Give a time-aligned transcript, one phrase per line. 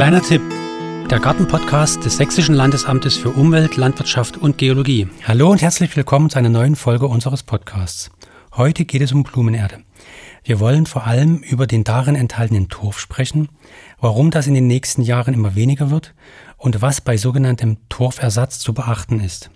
[0.00, 0.40] Kleiner Tipp.
[1.10, 5.08] Der Gartenpodcast des Sächsischen Landesamtes für Umwelt, Landwirtschaft und Geologie.
[5.28, 8.10] Hallo und herzlich willkommen zu einer neuen Folge unseres Podcasts.
[8.56, 9.84] Heute geht es um Blumenerde.
[10.42, 13.50] Wir wollen vor allem über den darin enthaltenen Torf sprechen,
[14.00, 16.14] warum das in den nächsten Jahren immer weniger wird
[16.56, 19.50] und was bei sogenanntem Torfersatz zu beachten ist.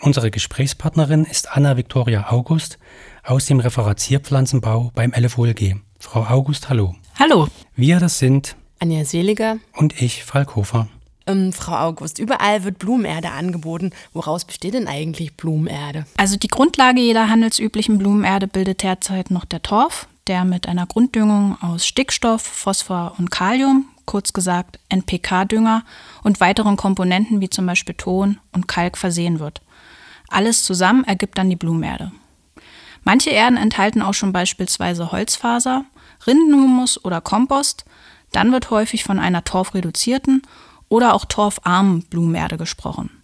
[0.00, 2.78] Unsere Gesprächspartnerin ist Anna Victoria August
[3.24, 5.74] aus dem Referat Zierpflanzenbau beim LFOLG.
[5.98, 6.94] Frau August, hallo.
[7.18, 7.48] Hallo.
[7.74, 10.88] Wir, das sind Anja Seliger und ich, Falk Hofer.
[11.28, 13.92] Ähm, Frau August, überall wird Blumenerde angeboten.
[14.12, 16.04] Woraus besteht denn eigentlich Blumenerde?
[16.16, 21.56] Also die Grundlage jeder handelsüblichen Blumenerde bildet derzeit noch der Torf, der mit einer Grunddüngung
[21.62, 25.84] aus Stickstoff, Phosphor und Kalium, kurz gesagt NPK-Dünger
[26.24, 29.62] und weiteren Komponenten wie zum Beispiel Ton und Kalk versehen wird.
[30.28, 32.10] Alles zusammen ergibt dann die Blumenerde.
[33.04, 35.84] Manche Erden enthalten auch schon beispielsweise Holzfaser,
[36.26, 37.84] Rindenhumus oder Kompost,
[38.32, 40.42] dann wird häufig von einer torfreduzierten
[40.88, 43.22] oder auch torfarmen Blumenerde gesprochen.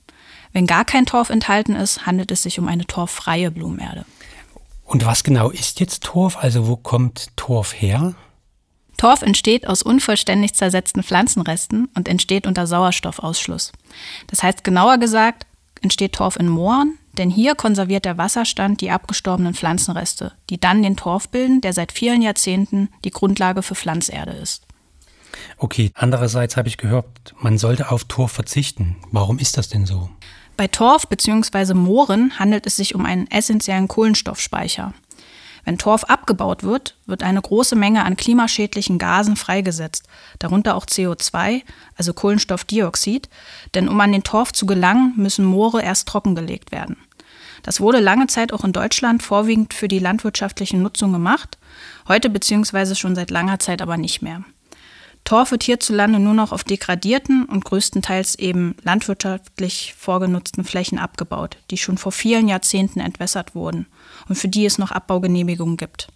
[0.53, 4.05] Wenn gar kein Torf enthalten ist, handelt es sich um eine torffreie Blumenerde.
[4.84, 6.39] Und was genau ist jetzt Torf?
[6.39, 8.15] Also wo kommt Torf her?
[8.97, 13.72] Torf entsteht aus unvollständig zersetzten Pflanzenresten und entsteht unter Sauerstoffausschluss.
[14.28, 15.47] Das heißt genauer gesagt,
[15.83, 20.97] entsteht Torf in Mooren, denn hier konserviert der Wasserstand die abgestorbenen Pflanzenreste, die dann den
[20.97, 24.67] Torf bilden, der seit vielen Jahrzehnten die Grundlage für Pflanzerde ist.
[25.59, 27.06] Okay, andererseits habe ich gehört,
[27.41, 28.97] man sollte auf Torf verzichten.
[29.11, 30.09] Warum ist das denn so?
[30.56, 31.75] Bei Torf bzw.
[31.75, 34.95] Mooren handelt es sich um einen essentiellen Kohlenstoffspeicher.
[35.65, 41.62] Wenn Torf abgebaut wird, wird eine große Menge an klimaschädlichen Gasen freigesetzt, darunter auch CO2,
[41.97, 43.28] also Kohlenstoffdioxid,
[43.75, 46.97] denn um an den Torf zu gelangen, müssen Moore erst trockengelegt werden.
[47.62, 51.59] Das wurde lange Zeit auch in Deutschland vorwiegend für die landwirtschaftliche Nutzung gemacht,
[52.06, 52.95] heute bzw.
[52.95, 54.45] schon seit langer Zeit aber nicht mehr.
[55.29, 61.77] Torf wird hierzulande nur noch auf degradierten und größtenteils eben landwirtschaftlich vorgenutzten Flächen abgebaut, die
[61.77, 63.84] schon vor vielen Jahrzehnten entwässert wurden
[64.31, 66.09] und für die es noch Abbaugenehmigungen gibt.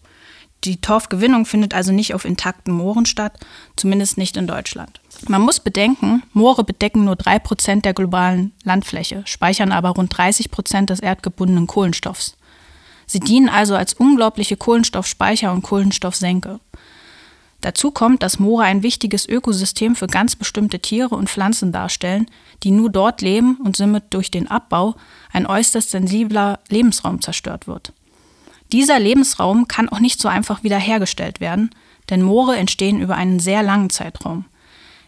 [0.65, 3.39] Die Torfgewinnung findet also nicht auf intakten Mooren statt,
[3.77, 5.03] zumindest nicht in Deutschland.
[5.29, 11.01] Man muss bedenken, Moore bedecken nur 3% der globalen Landfläche, speichern aber rund 30% des
[11.01, 12.39] erdgebundenen Kohlenstoffs.
[13.07, 16.61] Sie dienen also als unglaubliche Kohlenstoffspeicher und Kohlenstoffsenke.
[17.63, 22.27] Dazu kommt, dass Moore ein wichtiges Ökosystem für ganz bestimmte Tiere und Pflanzen darstellen,
[22.65, 24.97] die nur dort leben und somit durch den Abbau
[25.33, 27.93] ein äußerst sensibler Lebensraum zerstört wird.
[28.73, 31.71] Dieser Lebensraum kann auch nicht so einfach wiederhergestellt werden,
[32.11, 34.45] denn Moore entstehen über einen sehr langen Zeitraum.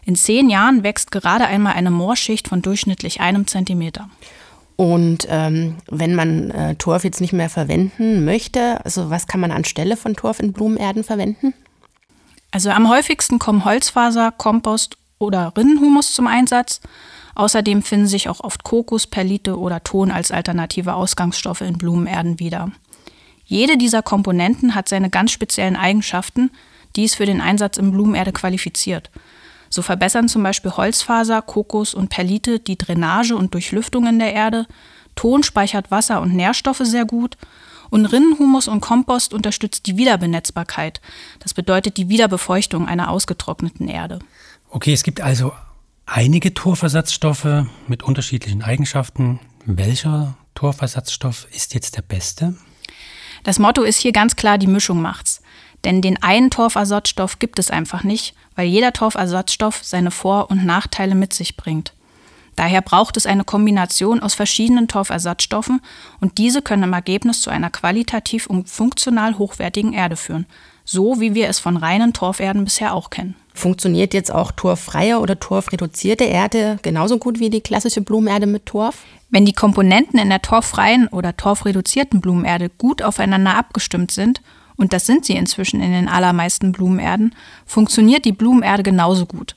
[0.05, 4.09] In zehn Jahren wächst gerade einmal eine Moorschicht von durchschnittlich einem Zentimeter.
[4.77, 9.51] Und ähm, wenn man äh, Torf jetzt nicht mehr verwenden möchte, also was kann man
[9.51, 11.53] anstelle von Torf in Blumenerden verwenden?
[12.55, 16.79] Also am häufigsten kommen Holzfaser, Kompost oder Rinnenhumus zum Einsatz.
[17.35, 22.71] Außerdem finden sich auch oft Kokos, Perlite oder Ton als alternative Ausgangsstoffe in Blumenerden wieder.
[23.43, 26.49] Jede dieser Komponenten hat seine ganz speziellen Eigenschaften,
[26.95, 29.11] die es für den Einsatz in Blumenerde qualifiziert.
[29.69, 34.65] So verbessern zum Beispiel Holzfaser, Kokos und Perlite die Drainage und Durchlüftung in der Erde,
[35.15, 37.35] Ton speichert Wasser und Nährstoffe sehr gut
[37.89, 41.01] und Rinnenhumus und Kompost unterstützt die Wiederbenetzbarkeit.
[41.39, 44.19] Das bedeutet die Wiederbefeuchtung einer ausgetrockneten Erde.
[44.69, 45.53] Okay, es gibt also
[46.05, 49.39] einige Torfersatzstoffe mit unterschiedlichen Eigenschaften.
[49.65, 52.55] Welcher Torfersatzstoff ist jetzt der beste?
[53.43, 55.41] Das Motto ist hier ganz klar, die Mischung macht's.
[55.83, 61.13] Denn den einen Torfersatzstoff gibt es einfach nicht, weil jeder Torfersatzstoff seine Vor- und Nachteile
[61.13, 61.93] mit sich bringt.
[62.55, 65.81] Daher braucht es eine Kombination aus verschiedenen Torfersatzstoffen
[66.21, 70.45] und diese können im Ergebnis zu einer qualitativ und funktional hochwertigen Erde führen,
[70.85, 73.35] so wie wir es von reinen Torferden bisher auch kennen.
[73.53, 79.03] Funktioniert jetzt auch torffreie oder torfreduzierte Erde genauso gut wie die klassische Blumenerde mit Torf?
[79.29, 84.41] Wenn die Komponenten in der torffreien oder torfreduzierten Blumenerde gut aufeinander abgestimmt sind,
[84.77, 87.33] und das sind sie inzwischen in den allermeisten Blumenerden,
[87.65, 89.55] funktioniert die Blumenerde genauso gut.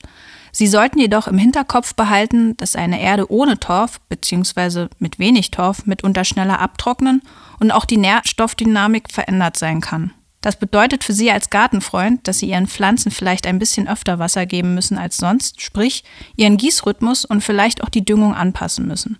[0.51, 4.87] Sie sollten jedoch im Hinterkopf behalten, dass eine Erde ohne Torf bzw.
[4.99, 7.21] mit wenig Torf mitunter schneller abtrocknen
[7.59, 10.13] und auch die Nährstoffdynamik verändert sein kann.
[10.41, 14.45] Das bedeutet für Sie als Gartenfreund, dass Sie Ihren Pflanzen vielleicht ein bisschen öfter Wasser
[14.45, 16.03] geben müssen als sonst, sprich
[16.37, 19.19] Ihren Gießrhythmus und vielleicht auch die Düngung anpassen müssen.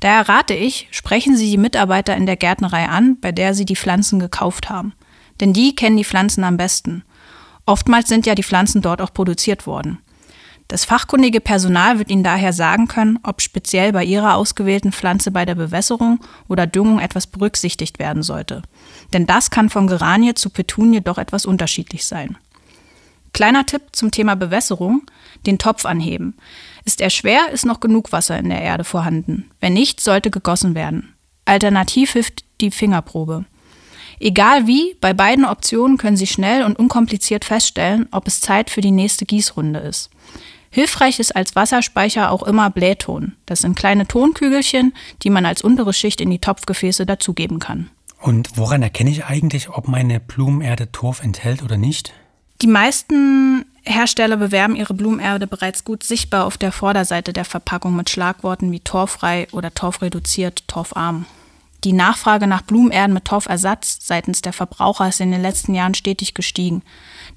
[0.00, 3.76] Daher rate ich, sprechen Sie die Mitarbeiter in der Gärtnerei an, bei der Sie die
[3.76, 4.92] Pflanzen gekauft haben.
[5.40, 7.04] Denn die kennen die Pflanzen am besten.
[7.64, 9.98] Oftmals sind ja die Pflanzen dort auch produziert worden.
[10.68, 15.44] Das fachkundige Personal wird Ihnen daher sagen können, ob speziell bei Ihrer ausgewählten Pflanze bei
[15.44, 18.62] der Bewässerung oder Düngung etwas berücksichtigt werden sollte.
[19.12, 22.38] Denn das kann von Geranie zu Petunie doch etwas unterschiedlich sein.
[23.34, 25.02] Kleiner Tipp zum Thema Bewässerung.
[25.44, 26.36] Den Topf anheben.
[26.86, 29.50] Ist er schwer, ist noch genug Wasser in der Erde vorhanden.
[29.60, 31.14] Wenn nicht, sollte gegossen werden.
[31.44, 33.44] Alternativ hilft die Fingerprobe.
[34.20, 38.80] Egal wie, bei beiden Optionen können Sie schnell und unkompliziert feststellen, ob es Zeit für
[38.80, 40.10] die nächste Gießrunde ist.
[40.74, 43.36] Hilfreich ist als Wasserspeicher auch immer Blähton.
[43.46, 44.92] Das sind kleine Tonkügelchen,
[45.22, 47.90] die man als untere Schicht in die Topfgefäße dazugeben kann.
[48.20, 52.12] Und woran erkenne ich eigentlich, ob meine Blumenerde Torf enthält oder nicht?
[52.60, 58.10] Die meisten Hersteller bewerben ihre Blumenerde bereits gut sichtbar auf der Vorderseite der Verpackung mit
[58.10, 61.26] Schlagworten wie torffrei oder torfreduziert, torfarm.
[61.84, 66.34] Die Nachfrage nach Blumenerden mit Torfersatz seitens der Verbraucher ist in den letzten Jahren stetig
[66.34, 66.82] gestiegen.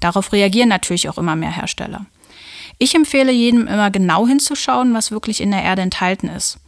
[0.00, 2.06] Darauf reagieren natürlich auch immer mehr Hersteller.
[2.78, 6.58] Ich empfehle jedem immer genau hinzuschauen, was wirklich in der Erde enthalten ist.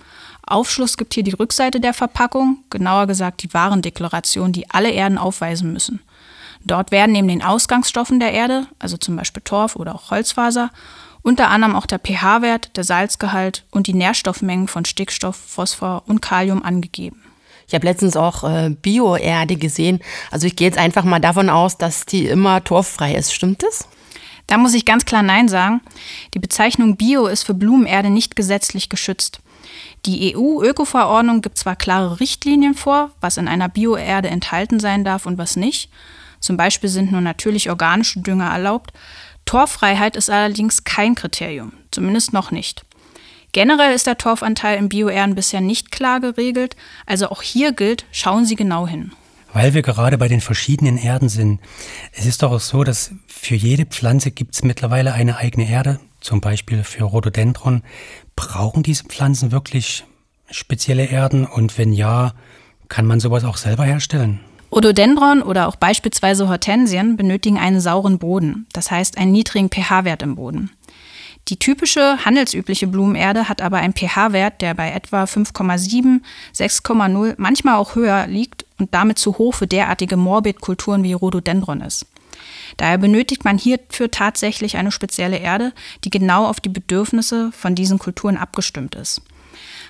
[0.44, 5.72] Aufschluss gibt hier die Rückseite der Verpackung, genauer gesagt die Warendeklaration, die alle Erden aufweisen
[5.72, 6.00] müssen.
[6.64, 10.70] Dort werden neben den Ausgangsstoffen der Erde, also zum Beispiel Torf oder auch Holzfaser,
[11.22, 16.62] unter anderem auch der pH-Wert, der Salzgehalt und die Nährstoffmengen von Stickstoff, Phosphor und Kalium
[16.62, 17.22] angegeben.
[17.68, 20.00] Ich habe letztens auch äh, Bioerde gesehen.
[20.32, 23.32] Also ich gehe jetzt einfach mal davon aus, dass die immer torffrei ist.
[23.32, 23.86] Stimmt das?
[24.46, 25.80] Da muss ich ganz klar Nein sagen.
[26.34, 29.40] Die Bezeichnung Bio ist für Blumenerde nicht gesetzlich geschützt.
[30.06, 35.38] Die EU-Öko-Verordnung gibt zwar klare Richtlinien vor, was in einer Bioerde enthalten sein darf und
[35.38, 35.90] was nicht.
[36.40, 38.92] Zum Beispiel sind nur natürlich organische Dünger erlaubt.
[39.44, 42.84] Torfreiheit ist allerdings kein Kriterium, zumindest noch nicht.
[43.52, 48.44] Generell ist der Torfanteil im Bioerden bisher nicht klar geregelt, also auch hier gilt, schauen
[48.46, 49.12] Sie genau hin.
[49.52, 51.60] Weil wir gerade bei den verschiedenen Erden sind.
[52.12, 55.98] Es ist doch auch so, dass für jede Pflanze gibt es mittlerweile eine eigene Erde,
[56.20, 57.82] zum Beispiel für Rhododendron.
[58.36, 60.04] Brauchen diese Pflanzen wirklich
[60.50, 62.34] spezielle Erden und wenn ja,
[62.88, 64.40] kann man sowas auch selber herstellen?
[64.72, 70.36] Rhododendron oder auch beispielsweise Hortensien benötigen einen sauren Boden, das heißt einen niedrigen pH-Wert im
[70.36, 70.70] Boden.
[71.48, 76.20] Die typische handelsübliche Blumenerde hat aber einen pH-Wert, der bei etwa 5,7,
[76.54, 82.06] 6,0, manchmal auch höher liegt und damit zu hoch für derartige Morbidkulturen wie Rhododendron ist.
[82.76, 85.72] Daher benötigt man hierfür tatsächlich eine spezielle Erde,
[86.04, 89.22] die genau auf die Bedürfnisse von diesen Kulturen abgestimmt ist.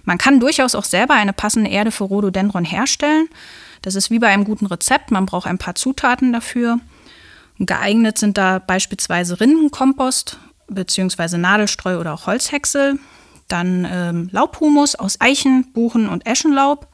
[0.05, 3.29] Man kann durchaus auch selber eine passende Erde für Rhododendron herstellen.
[3.83, 6.81] Das ist wie bei einem guten Rezept, man braucht ein paar Zutaten dafür.
[7.59, 10.39] Geeignet sind da beispielsweise Rindenkompost
[10.69, 11.37] bzw.
[11.37, 12.99] Nadelstreu oder auch Holzhäcksel,
[13.49, 16.89] dann ähm, Laubhumus aus Eichen, Buchen und Eschenlaub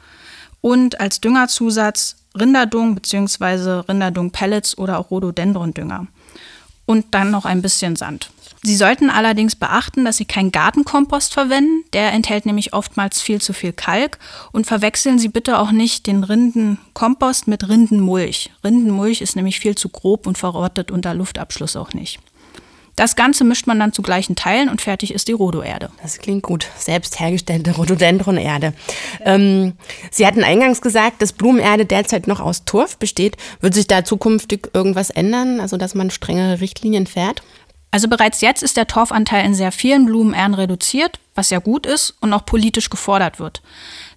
[0.67, 3.85] und als Düngerzusatz Rinderdung bzw.
[3.89, 6.09] Rinderdung-Pellets oder auch Rhododendron-Dünger.
[6.87, 8.31] Und dann noch ein bisschen Sand.
[8.65, 11.85] Sie sollten allerdings beachten, dass Sie keinen Gartenkompost verwenden.
[11.93, 14.19] Der enthält nämlich oftmals viel zu viel Kalk.
[14.51, 18.51] Und verwechseln Sie bitte auch nicht den Rindenkompost mit Rindenmulch.
[18.65, 22.19] Rindenmulch ist nämlich viel zu grob und verrottet unter Luftabschluss auch nicht.
[22.97, 25.91] Das Ganze mischt man dann zu gleichen Teilen und fertig ist die Rhodoerde.
[26.03, 26.67] Das klingt gut.
[26.79, 28.73] Selbst hergestellte Rhododendronerde.
[29.23, 29.75] Ähm,
[30.11, 33.37] Sie hatten eingangs gesagt, dass Blumenerde derzeit noch aus Torf besteht.
[33.61, 37.43] Wird sich da zukünftig irgendwas ändern, also dass man strengere Richtlinien fährt?
[37.97, 42.15] Also bereits jetzt ist der Torfanteil in sehr vielen Blumenerden reduziert, was ja gut ist
[42.21, 43.63] und auch politisch gefordert wird.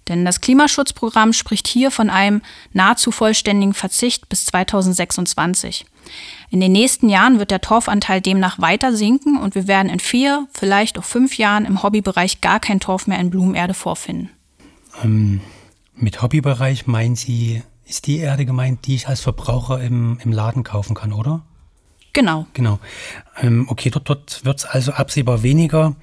[0.06, 2.42] Denn das Klimaschutzprogramm spricht hier von einem
[2.74, 5.86] nahezu vollständigen Verzicht bis 2026.
[6.50, 10.46] In den nächsten Jahren wird der Torfanteil demnach weiter sinken und wir werden in vier,
[10.52, 14.28] vielleicht auch fünf Jahren im Hobbybereich gar kein Torf mehr in Blumenerde vorfinden.
[15.02, 15.40] Ähm,
[15.96, 20.64] mit Hobbybereich meinen Sie, ist die Erde gemeint, die ich als Verbraucher im, im Laden
[20.64, 21.46] kaufen kann, oder?
[22.12, 22.46] Genau.
[22.54, 22.78] Genau.
[23.40, 25.96] Ähm, okay, dort, dort wird es also absehbar weniger.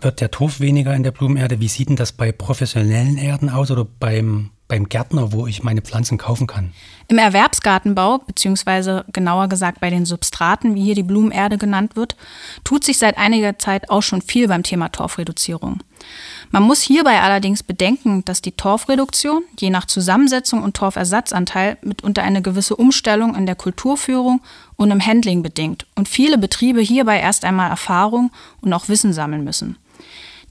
[0.00, 1.60] Wird der Torf weniger in der Blumenerde?
[1.60, 5.82] Wie sieht denn das bei professionellen Erden aus oder beim beim Gärtner, wo ich meine
[5.82, 6.72] Pflanzen kaufen kann?
[7.08, 12.16] Im Erwerbsgartenbau, beziehungsweise genauer gesagt bei den Substraten, wie hier die Blumenerde genannt wird,
[12.64, 15.80] tut sich seit einiger Zeit auch schon viel beim Thema Torfreduzierung.
[16.50, 22.42] Man muss hierbei allerdings bedenken, dass die Torfreduktion je nach Zusammensetzung und Torfersatzanteil mitunter eine
[22.42, 24.40] gewisse Umstellung in der Kulturführung
[24.76, 28.30] und im Handling bedingt und viele Betriebe hierbei erst einmal Erfahrung
[28.60, 29.76] und auch Wissen sammeln müssen.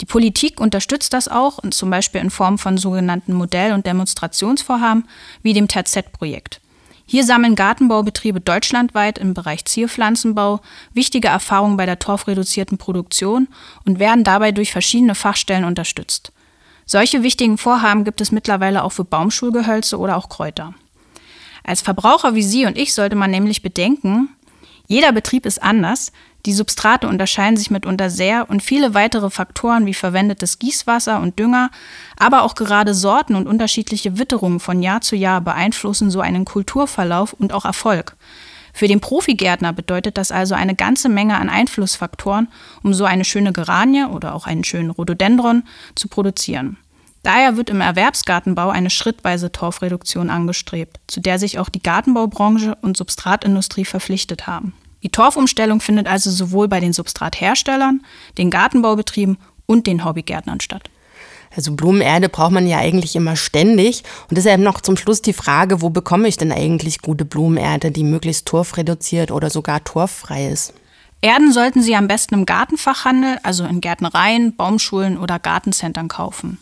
[0.02, 5.08] Die Politik unterstützt das auch, zum Beispiel in Form von sogenannten Modell- und Demonstrationsvorhaben
[5.42, 6.60] wie dem TZ-Projekt.
[7.08, 10.60] Hier sammeln Gartenbaubetriebe deutschlandweit im Bereich Zierpflanzenbau
[10.94, 13.48] wichtige Erfahrungen bei der torfreduzierten Produktion
[13.86, 16.32] und werden dabei durch verschiedene Fachstellen unterstützt.
[16.88, 20.74] Solche wichtigen Vorhaben gibt es mittlerweile auch für Baumschulgehölze oder auch Kräuter.
[21.64, 24.30] Als Verbraucher wie Sie und ich sollte man nämlich bedenken,
[24.88, 26.12] jeder Betrieb ist anders,
[26.46, 31.72] die Substrate unterscheiden sich mitunter sehr und viele weitere Faktoren wie verwendetes Gießwasser und Dünger,
[32.18, 37.34] aber auch gerade Sorten und unterschiedliche Witterungen von Jahr zu Jahr beeinflussen so einen Kulturverlauf
[37.34, 38.16] und auch Erfolg.
[38.74, 42.50] Für den Profigärtner bedeutet das also eine ganze Menge an Einflussfaktoren,
[42.84, 45.64] um so eine schöne Geranie oder auch einen schönen Rhododendron
[45.96, 46.78] zu produzieren.
[47.24, 52.98] Daher wird im Erwerbsgartenbau eine schrittweise Torfreduktion angestrebt, zu der sich auch die Gartenbaubranche und
[52.98, 54.74] Substratindustrie verpflichtet haben.
[55.06, 58.02] Die Torfumstellung findet also sowohl bei den Substratherstellern,
[58.40, 60.90] den Gartenbaubetrieben und den Hobbygärtnern statt.
[61.56, 64.04] Also Blumenerde braucht man ja eigentlich immer ständig.
[64.32, 68.04] Und deshalb noch zum Schluss die Frage, wo bekomme ich denn eigentlich gute Blumenerde, die
[68.04, 70.74] möglichst torfreduziert oder sogar torffrei ist?
[71.22, 76.58] Erden sollten Sie am besten im Gartenfachhandel, also in Gärtnereien, Baumschulen oder Gartencentern kaufen.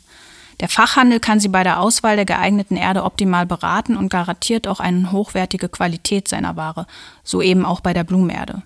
[0.60, 4.80] Der Fachhandel kann Sie bei der Auswahl der geeigneten Erde optimal beraten und garantiert auch
[4.80, 6.86] eine hochwertige Qualität seiner Ware,
[7.24, 8.64] so eben auch bei der Blumenerde.